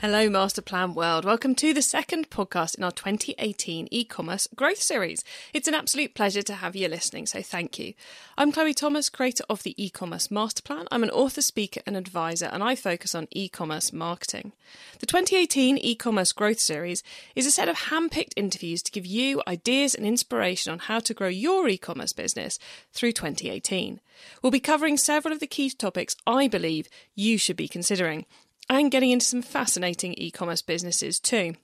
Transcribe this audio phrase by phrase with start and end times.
[0.00, 1.24] Hello, Master Plan World.
[1.24, 5.24] Welcome to the second podcast in our 2018 e commerce growth series.
[5.52, 7.94] It's an absolute pleasure to have you listening, so thank you.
[8.36, 10.86] I'm Chloe Thomas, creator of the e commerce master plan.
[10.92, 14.52] I'm an author, speaker, and advisor, and I focus on e commerce marketing.
[15.00, 17.02] The 2018 e commerce growth series
[17.34, 21.00] is a set of hand picked interviews to give you ideas and inspiration on how
[21.00, 22.60] to grow your e commerce business
[22.92, 23.98] through 2018.
[24.42, 28.26] We'll be covering several of the key topics I believe you should be considering
[28.68, 31.54] and getting into some fascinating e commerce businesses too.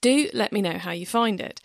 [0.00, 1.60] Do let me know how you find it.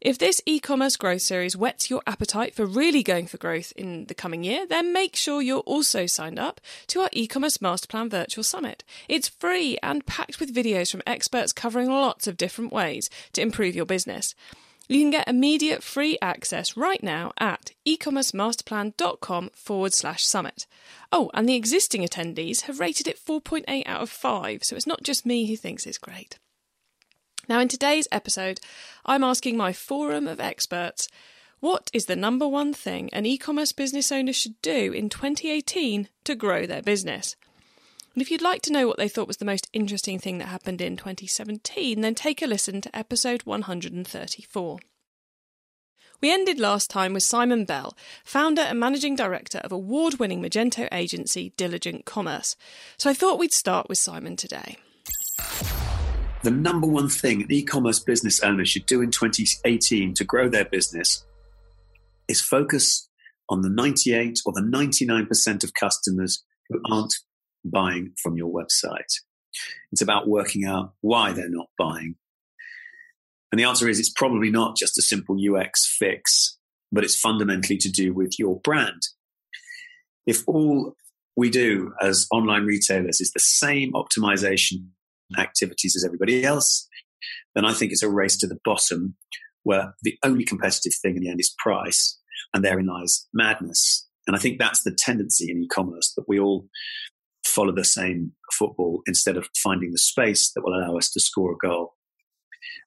[0.00, 4.06] If this e commerce growth series whets your appetite for really going for growth in
[4.06, 8.10] the coming year, then make sure you're also signed up to our e commerce masterplan
[8.10, 8.82] virtual summit.
[9.08, 13.74] It's free and packed with videos from experts covering lots of different ways to improve
[13.74, 14.34] your business.
[14.90, 20.66] You can get immediate free access right now at ecommercemasterplan.com forward slash summit.
[21.12, 25.04] Oh, and the existing attendees have rated it 4.8 out of 5, so it's not
[25.04, 26.40] just me who thinks it's great.
[27.48, 28.58] Now, in today's episode,
[29.06, 31.06] I'm asking my forum of experts
[31.60, 36.08] what is the number one thing an e commerce business owner should do in 2018
[36.24, 37.36] to grow their business?
[38.14, 40.48] And if you'd like to know what they thought was the most interesting thing that
[40.48, 44.78] happened in 2017, then take a listen to episode 134.
[46.20, 50.88] We ended last time with Simon Bell, founder and managing director of award winning Magento
[50.92, 52.56] agency Diligent Commerce.
[52.98, 54.76] So I thought we'd start with Simon today.
[56.42, 60.48] The number one thing an e commerce business owner should do in 2018 to grow
[60.48, 61.24] their business
[62.28, 63.08] is focus
[63.48, 67.14] on the 98 or the 99% of customers who aren't
[67.64, 69.12] buying from your website.
[69.92, 72.16] It's about working out why they're not buying.
[73.52, 76.56] And the answer is it's probably not just a simple UX fix,
[76.92, 79.02] but it's fundamentally to do with your brand.
[80.26, 80.94] If all
[81.36, 84.86] we do as online retailers is the same optimization
[85.38, 86.88] activities as everybody else,
[87.54, 89.16] then I think it's a race to the bottom
[89.62, 92.18] where the only competitive thing in the end is price,
[92.54, 94.08] and therein lies madness.
[94.26, 96.68] And I think that's the tendency in e commerce that we all
[97.50, 101.52] follow the same football instead of finding the space that will allow us to score
[101.52, 101.94] a goal.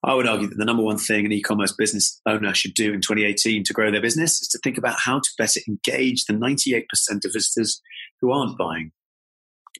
[0.03, 2.93] I would argue that the number one thing an e commerce business owner should do
[2.93, 6.33] in 2018 to grow their business is to think about how to better engage the
[6.33, 6.83] 98%
[7.25, 7.81] of visitors
[8.21, 8.91] who aren't buying.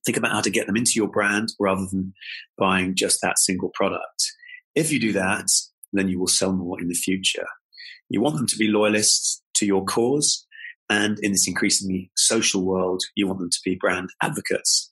[0.05, 2.13] Think about how to get them into your brand rather than
[2.57, 4.23] buying just that single product.
[4.75, 5.47] If you do that,
[5.91, 7.45] then you will sell more in the future.
[8.09, 10.45] You want them to be loyalists to your cause
[10.89, 14.91] and in this increasingly social world, you want them to be brand advocates.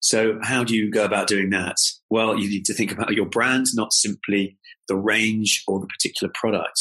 [0.00, 1.76] So, how do you go about doing that?
[2.10, 6.30] Well, you need to think about your brand, not simply the range or the particular
[6.34, 6.78] product.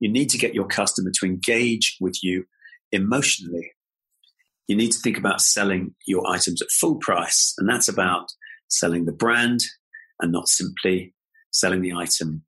[0.00, 2.44] You need to get your customer to engage with you
[2.92, 3.72] emotionally.
[4.66, 8.32] You need to think about selling your items at full price, and that's about
[8.68, 9.60] selling the brand
[10.20, 11.14] and not simply
[11.50, 12.44] selling the item.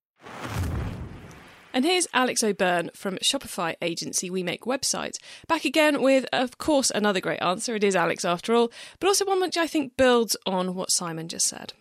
[1.73, 6.91] And here's Alex O'Byrne from Shopify agency We Make Websites, back again with, of course,
[6.91, 7.77] another great answer.
[7.77, 11.29] It is Alex after all, but also one which I think builds on what Simon
[11.29, 11.73] just said.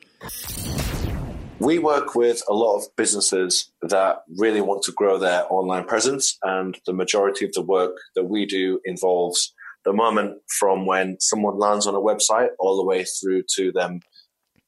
[1.58, 6.38] We work with a lot of businesses that really want to grow their online presence,
[6.44, 9.54] and the majority of the work that we do involves
[9.86, 14.02] the moment from when someone lands on a website all the way through to them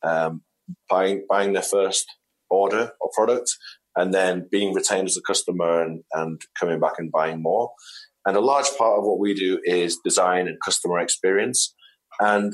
[0.02, 0.42] um,
[0.90, 2.08] buying buying their first
[2.50, 3.56] order or product
[3.96, 7.72] and then being retained as a customer and, and coming back and buying more.
[8.26, 11.74] And a large part of what we do is design and customer experience.
[12.20, 12.54] And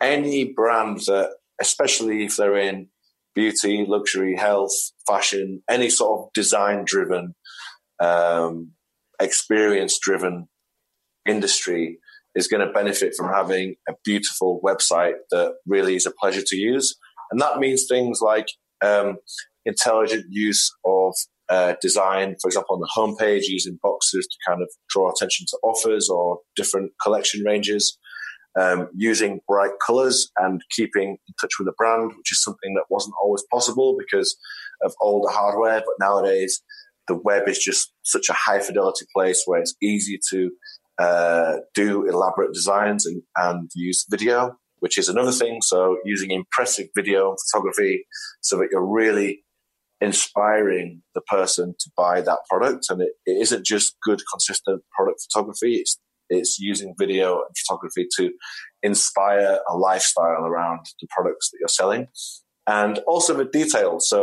[0.00, 2.88] any brand that, especially if they're in
[3.34, 4.72] beauty, luxury, health,
[5.06, 7.34] fashion, any sort of design driven,
[8.00, 8.72] um,
[9.20, 10.48] experience driven
[11.26, 11.98] industry
[12.34, 16.56] is going to benefit from having a beautiful website that really is a pleasure to
[16.56, 16.96] use.
[17.30, 18.48] And that means things like
[18.82, 19.16] um,
[19.64, 21.14] intelligent use of
[21.48, 25.58] uh, design, for example, on the homepage, using boxes to kind of draw attention to
[25.62, 27.98] offers or different collection ranges,
[28.58, 32.84] um, using bright colors and keeping in touch with the brand, which is something that
[32.90, 34.36] wasn't always possible because
[34.82, 35.80] of older hardware.
[35.80, 36.62] But nowadays,
[37.08, 40.50] the web is just such a high fidelity place where it's easy to
[40.98, 45.60] uh, do elaborate designs and, and use video, which is another thing.
[45.62, 48.06] So using impressive video and photography
[48.40, 49.44] so that you're really
[50.08, 52.86] inspiring the person to buy that product.
[52.90, 55.74] And it, it isn't just good, consistent product photography.
[55.82, 55.94] It's,
[56.28, 58.24] It's using video and photography to
[58.82, 62.06] inspire a lifestyle around the products that you're selling,
[62.66, 64.08] and also the details.
[64.08, 64.20] So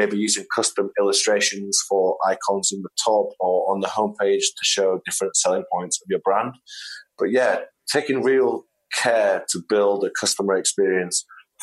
[0.00, 4.88] maybe using custom illustrations for icons in the top or on the homepage to show
[5.04, 6.52] different selling points of your brand.
[7.18, 7.54] But yeah,
[7.96, 8.52] taking real
[9.02, 11.16] care to build a customer experience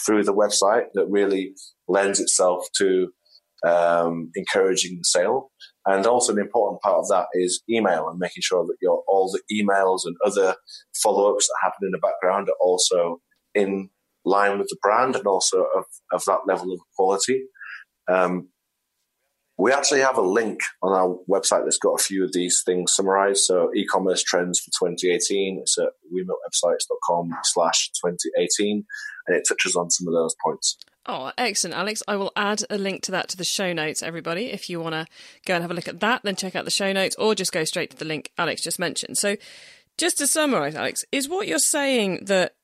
[0.03, 1.45] through the website that really
[1.87, 2.87] lends itself to
[3.67, 5.51] um, encouraging the sale.
[5.85, 9.31] And also, an important part of that is email and making sure that your all
[9.31, 10.55] the emails and other
[11.01, 13.21] follow ups that happen in the background are also
[13.53, 13.89] in
[14.25, 17.43] line with the brand and also of, of that level of quality.
[18.07, 18.49] Um,
[19.57, 22.95] we actually have a link on our website that's got a few of these things
[22.95, 23.43] summarized.
[23.43, 25.59] So e-commerce trends for 2018.
[25.61, 28.83] It's at wemakewebsites.com slash 2018
[29.27, 30.77] and it touches on some of those points.
[31.05, 32.01] Oh, excellent, Alex.
[32.07, 34.51] I will add a link to that to the show notes, everybody.
[34.51, 35.05] If you want to
[35.45, 37.51] go and have a look at that, then check out the show notes or just
[37.51, 39.17] go straight to the link Alex just mentioned.
[39.17, 39.35] So,
[39.97, 42.55] just to summarize, Alex, is what you're saying that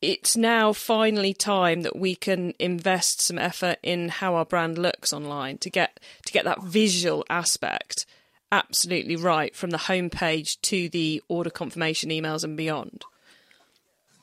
[0.00, 5.12] it's now finally time that we can invest some effort in how our brand looks
[5.12, 8.06] online to get to get that visual aspect
[8.52, 13.04] absolutely right from the homepage to the order confirmation emails and beyond.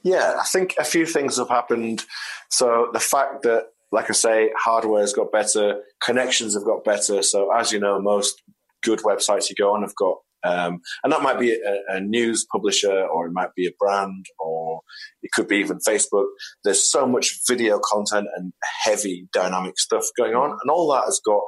[0.06, 2.06] Yeah, I think a few things have happened.
[2.52, 7.24] So the fact that, like I say, hardware has got better, connections have got better.
[7.24, 8.42] So as you know, most
[8.84, 12.46] good websites you go on have got um, and that might be a, a, news
[12.52, 14.81] publisher, or it might be a brand, or
[15.24, 16.28] it could be even Facebook.
[16.63, 18.54] There's so much video content and
[18.84, 21.42] heavy dynamic stuff going on, and all that has got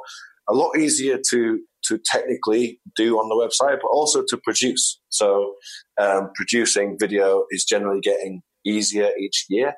[0.48, 5.00] a lot easier to to technically do on the website, but also to produce.
[5.10, 5.54] So,
[6.00, 9.74] um, producing video is generally getting easier each year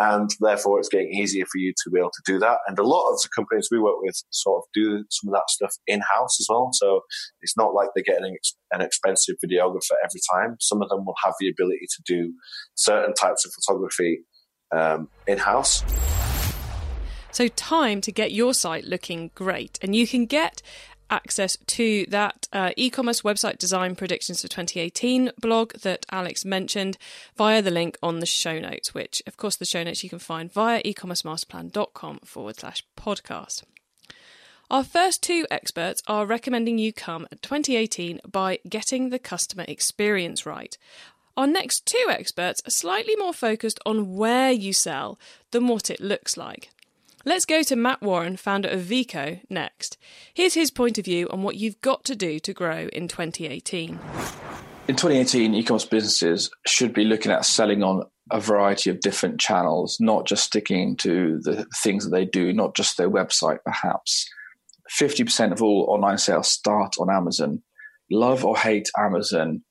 [0.00, 2.58] and therefore it's getting easier for you to be able to do that.
[2.66, 5.48] And a lot of the companies we work with sort of do some of that
[5.48, 6.70] stuff in house as well.
[6.72, 7.02] So
[7.42, 8.34] it's not like they're getting
[8.72, 10.56] an expensive videographer every time.
[10.58, 12.32] Some of them will have the ability to do
[12.76, 14.20] certain types of photography
[14.74, 15.84] um, in house.
[17.32, 19.78] So, time to get your site looking great.
[19.82, 20.62] And you can get
[21.10, 26.96] access to that uh, e commerce website design predictions for 2018 blog that Alex mentioned
[27.36, 30.18] via the link on the show notes, which, of course, the show notes you can
[30.18, 33.64] find via ecommercemasterplan.com forward slash podcast.
[34.70, 40.46] Our first two experts are recommending you come at 2018 by getting the customer experience
[40.46, 40.78] right.
[41.36, 45.18] Our next two experts are slightly more focused on where you sell
[45.50, 46.70] than what it looks like.
[47.26, 49.98] Let's go to Matt Warren, founder of Veeqo, next.
[50.32, 53.98] Here's his point of view on what you've got to do to grow in 2018.
[54.88, 59.38] In 2018, e commerce businesses should be looking at selling on a variety of different
[59.38, 64.26] channels, not just sticking to the things that they do, not just their website, perhaps.
[64.98, 67.62] 50% of all online sales start on Amazon.
[68.10, 69.62] Love or hate Amazon,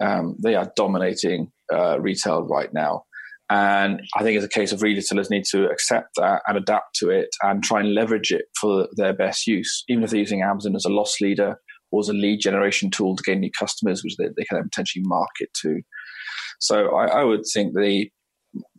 [0.00, 3.04] um, they are dominating uh, retail right now.
[3.50, 7.08] And I think it's a case of retailers need to accept that and adapt to
[7.08, 10.76] it and try and leverage it for their best use, even if they're using Amazon
[10.76, 11.56] as a loss leader
[11.90, 15.02] or as a lead generation tool to gain new customers, which they, they can potentially
[15.06, 15.80] market to.
[16.60, 18.10] So I, I would think the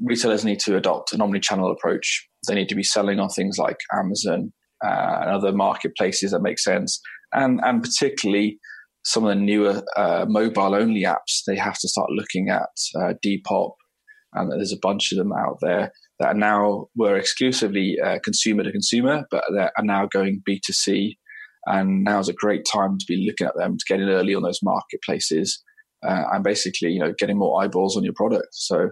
[0.04, 2.28] retailers need to adopt an omni-channel approach.
[2.48, 4.54] They need to be selling on things like Amazon
[4.86, 7.02] uh, and other marketplaces that make sense,
[7.34, 8.60] and and particularly
[9.04, 11.42] some of the newer uh, mobile-only apps.
[11.48, 13.72] They have to start looking at uh, Depop
[14.34, 18.64] and there's a bunch of them out there that are now were exclusively uh, consumer
[18.64, 21.18] to consumer, but they are now going B2C.
[21.66, 24.34] And now is a great time to be looking at them to get in early
[24.34, 25.62] on those marketplaces
[26.08, 28.48] uh, and basically, you know, getting more eyeballs on your product.
[28.54, 28.90] So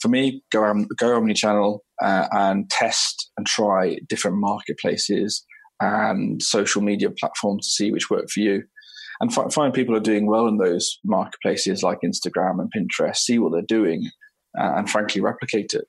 [0.00, 5.44] for me, go um, go omni-channel uh, and test and try different marketplaces
[5.80, 8.64] and social media platforms to see which work for you.
[9.20, 13.16] And find people are doing well in those marketplaces like Instagram and Pinterest.
[13.16, 14.08] See what they're doing,
[14.58, 15.88] uh, and frankly replicate it.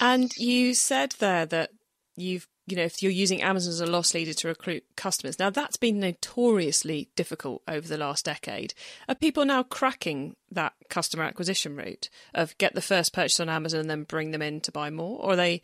[0.00, 1.70] And you said there that
[2.16, 5.50] you've you know if you're using Amazon as a loss leader to recruit customers, now
[5.50, 8.74] that's been notoriously difficult over the last decade.
[9.08, 13.80] Are people now cracking that customer acquisition route of get the first purchase on Amazon
[13.80, 15.62] and then bring them in to buy more, or are they,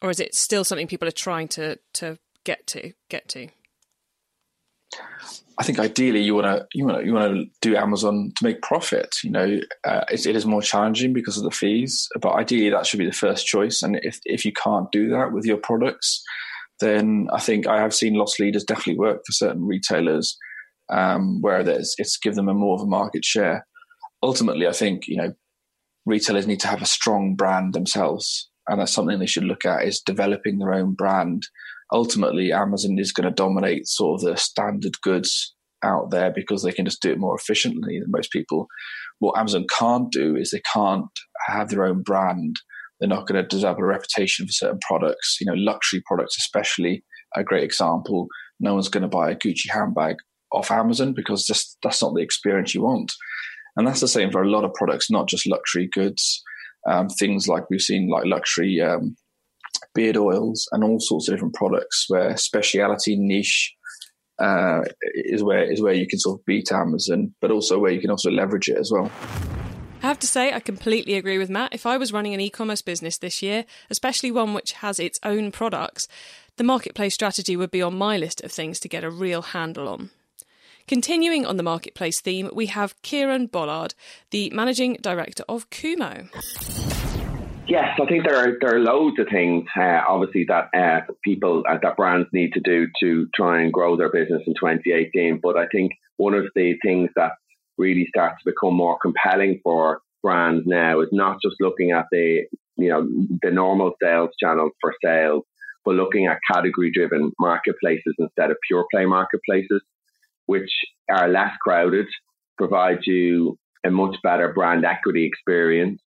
[0.00, 3.48] or is it still something people are trying to to get to get to?
[5.58, 8.44] I think ideally you want to you want to you want to do Amazon to
[8.44, 9.16] make profit.
[9.24, 12.86] You know, uh, it, it is more challenging because of the fees, but ideally that
[12.86, 13.82] should be the first choice.
[13.82, 16.22] And if if you can't do that with your products,
[16.80, 20.38] then I think I have seen loss leaders definitely work for certain retailers
[20.90, 23.66] um, where there's it's give them a more of a market share.
[24.22, 25.32] Ultimately, I think you know
[26.06, 29.84] retailers need to have a strong brand themselves, and that's something they should look at
[29.84, 31.42] is developing their own brand
[31.92, 35.54] ultimately Amazon is going to dominate sort of the standard goods
[35.84, 38.66] out there because they can just do it more efficiently than most people.
[39.20, 41.06] What Amazon can't do is they can't
[41.46, 42.56] have their own brand.
[43.00, 45.38] They're not going to develop a reputation for certain products.
[45.40, 47.04] You know, luxury products, especially,
[47.36, 48.26] a great example.
[48.60, 50.16] No one's going to buy a Gucci handbag
[50.52, 53.12] off Amazon because just that's not the experience you want.
[53.76, 56.42] And that's the same for a lot of products, not just luxury goods.
[56.88, 59.16] Um, things like we've seen, like luxury um,
[59.94, 63.74] beard oils and all sorts of different products, where speciality niche
[64.38, 64.82] uh,
[65.14, 68.10] is where is where you can sort of beat Amazon, but also where you can
[68.10, 69.10] also leverage it as well.
[70.00, 71.74] I have to say, I completely agree with Matt.
[71.74, 75.18] If I was running an e commerce business this year, especially one which has its
[75.24, 76.06] own products,
[76.56, 79.88] the marketplace strategy would be on my list of things to get a real handle
[79.88, 80.10] on.
[80.86, 83.94] Continuing on the marketplace theme, we have Kieran Bollard,
[84.30, 86.28] the managing director of Kumo.
[87.68, 91.64] Yes, I think there are there are loads of things, uh, obviously that uh, people
[91.68, 95.40] uh, that brands need to do to try and grow their business in 2018.
[95.42, 97.32] But I think one of the things that
[97.76, 102.44] really starts to become more compelling for brands now is not just looking at the
[102.76, 103.06] you know
[103.42, 105.44] the normal sales channels for sales,
[105.84, 109.82] but looking at category driven marketplaces instead of pure play marketplaces,
[110.46, 110.70] which
[111.10, 112.06] are less crowded,
[112.56, 116.00] provide you a much better brand equity experience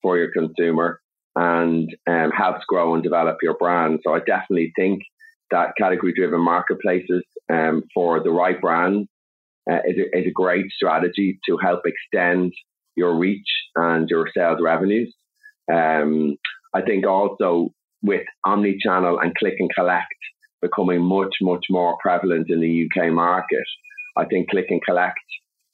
[0.00, 1.00] for your consumer
[1.38, 4.00] and um, helps grow and develop your brand.
[4.04, 5.02] So I definitely think
[5.52, 9.06] that category driven marketplaces um, for the right brand
[9.70, 12.52] uh, is, a, is a great strategy to help extend
[12.96, 15.14] your reach and your sales revenues.
[15.72, 16.38] Um,
[16.74, 17.68] I think also
[18.02, 20.08] with omni-channel and click and collect
[20.60, 23.64] becoming much, much more prevalent in the UK market,
[24.16, 25.20] I think click and collect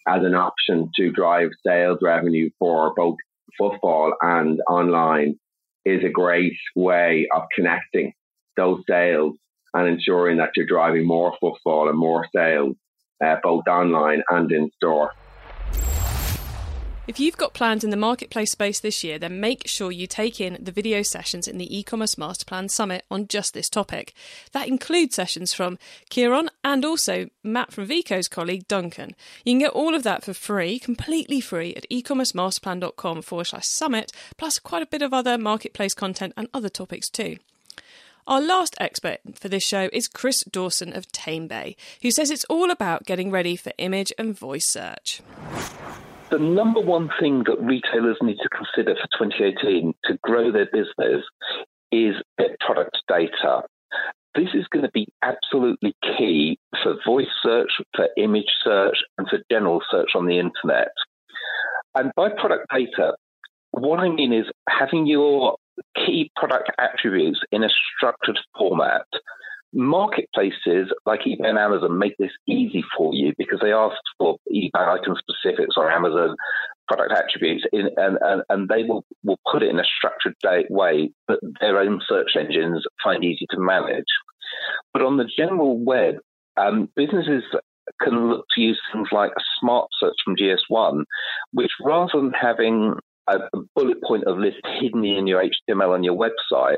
[0.06, 3.16] as an option to drive sales revenue for both
[3.58, 5.38] footfall and online
[5.84, 8.12] is a great way of connecting
[8.56, 9.36] those sales
[9.74, 12.76] and ensuring that you're driving more footfall and more sales,
[13.24, 15.12] uh, both online and in store.
[17.06, 20.40] If you've got plans in the marketplace space this year, then make sure you take
[20.40, 24.14] in the video sessions in the e-commerce master plan summit on just this topic.
[24.52, 29.14] That includes sessions from Kieran and also Matt from Veeqo's colleague Duncan.
[29.44, 34.10] You can get all of that for free, completely free at ecommercemasterplan.com forward slash summit,
[34.38, 37.36] plus quite a bit of other marketplace content and other topics too.
[38.26, 42.70] Our last expert for this show is Chris Dawson of TameBay, who says it's all
[42.70, 45.20] about getting ready for image and voice search
[46.30, 51.24] the number one thing that retailers need to consider for 2018 to grow their business
[51.92, 53.62] is their product data.
[54.34, 59.38] This is going to be absolutely key for voice search, for image search, and for
[59.50, 60.88] general search on the internet.
[61.94, 63.14] And by product data,
[63.70, 65.56] what I mean is having your
[65.94, 69.06] key product attributes in a structured format
[69.74, 74.70] marketplaces like eBay and Amazon make this easy for you because they ask for eBay
[74.74, 76.36] item specifics or Amazon
[76.86, 80.34] product attributes in, and, and, and they will, will put it in a structured
[80.70, 84.04] way that their own search engines find easy to manage.
[84.92, 86.16] But on the general web,
[86.56, 87.42] um, businesses
[88.00, 91.04] can look to use things like a smart search from GS1,
[91.52, 92.94] which rather than having
[93.28, 93.38] a,
[93.74, 96.76] bullet point of list hidden in your HTML on your website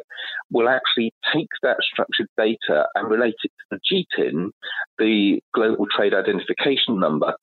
[0.50, 4.50] will actually take that structured data and relate it to the GTIN,
[4.98, 7.34] the Global Trade Identification Number,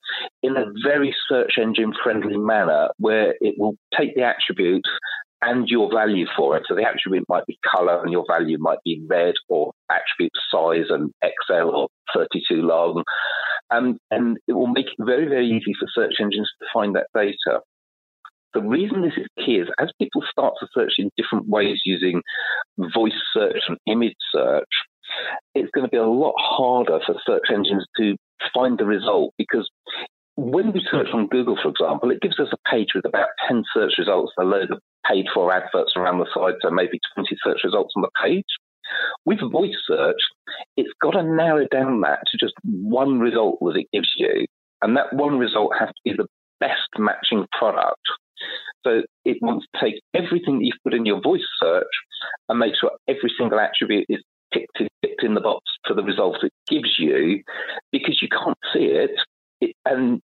[0.42, 4.88] in a very search engine friendly manner where it will take the attributes
[5.42, 6.64] and your value for it.
[6.66, 10.86] So the attribute might be color and your value might be red or attribute size
[10.88, 13.02] and XL or 32 long.
[13.70, 17.08] Um, and it will make it very, very easy for search engines to find that
[17.14, 17.60] data.
[18.54, 22.22] The reason this is key is as people start to search in different ways using
[22.94, 24.70] voice search and image search,
[25.54, 28.16] it's going to be a lot harder for search engines to
[28.54, 29.68] find the result because
[30.36, 33.62] when we search on Google, for example, it gives us a page with about 10
[33.72, 37.36] search results and a load of paid for adverts around the side, so maybe 20
[37.42, 38.44] search results on the page.
[39.24, 40.20] With voice search,
[40.76, 44.46] it's got to narrow down that to just one result that it gives you.
[44.82, 46.26] And that one result has to be the
[46.60, 48.00] best matching product
[48.84, 51.86] so it wants to take everything that you've put in your voice search
[52.48, 54.22] and make sure every single attribute is
[54.52, 57.42] ticked, ticked in the box for the result it gives you.
[57.92, 59.10] Because you can't see it,
[59.60, 60.20] it and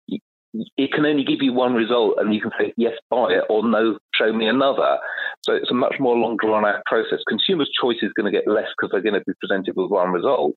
[0.76, 3.68] it can only give you one result and you can say yes buy it or
[3.68, 4.98] no show me another.
[5.42, 7.20] So it's a much more long drawn out process.
[7.28, 10.10] Consumers choice is going to get less because they're going to be presented with one
[10.10, 10.54] result.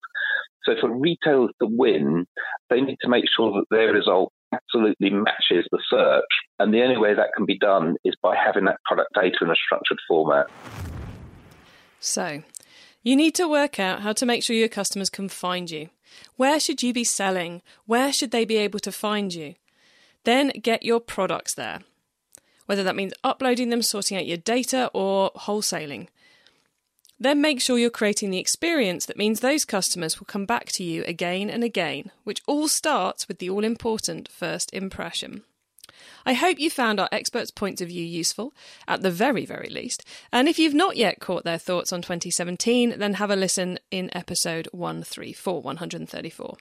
[0.64, 2.26] So for retailers to win
[2.70, 6.24] they need to make sure that their result absolutely matches the search.
[6.60, 9.50] And the only way that can be done is by having that product data in
[9.50, 10.48] a structured format.
[12.00, 12.44] So,
[13.04, 15.90] you need to work out how to make sure your customers can find you.
[16.36, 17.62] Where should you be selling?
[17.86, 19.56] Where should they be able to find you?
[20.24, 21.80] Then get your products there.
[22.66, 26.08] Whether that means uploading them, sorting out your data, or wholesaling.
[27.22, 30.84] Then make sure you're creating the experience that means those customers will come back to
[30.84, 35.44] you again and again, which all starts with the all important first impression.
[36.26, 38.56] I hope you found our experts' points of view useful,
[38.88, 40.04] at the very, very least.
[40.32, 44.10] And if you've not yet caught their thoughts on 2017, then have a listen in
[44.18, 46.58] episode 134, 134.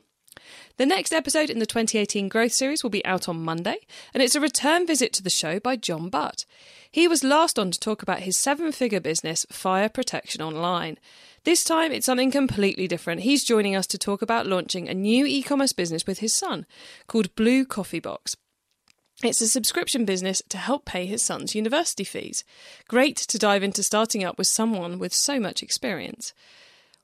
[0.77, 3.77] The next episode in the 2018 Growth Series will be out on Monday,
[4.13, 6.45] and it's a return visit to the show by John Butt.
[6.91, 10.99] He was last on to talk about his seven figure business, Fire Protection Online.
[11.45, 13.23] This time it's something completely different.
[13.23, 16.67] He's joining us to talk about launching a new e commerce business with his son
[17.07, 18.37] called Blue Coffee Box.
[19.23, 22.43] It's a subscription business to help pay his son's university fees.
[22.89, 26.33] Great to dive into starting up with someone with so much experience.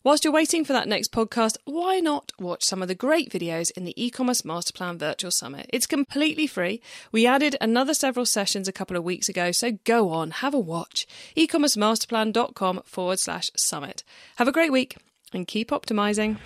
[0.06, 3.72] Whilst you're waiting for that next podcast, why not watch some of the great videos
[3.72, 5.66] in the e-commerce masterplan virtual summit?
[5.70, 6.80] It's completely free.
[7.10, 10.60] We added another several sessions a couple of weeks ago, so go on, have a
[10.60, 11.08] watch.
[11.34, 14.04] e-commercemasterplan.com forward slash summit.
[14.36, 14.96] Have a great week
[15.32, 16.36] and keep optimizing.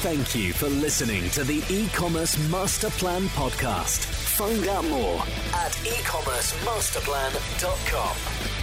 [0.00, 4.06] Thank you for listening to the e-commerce master plan podcast.
[4.06, 5.20] Find out more
[5.52, 8.55] at e-commercemasterplan.com.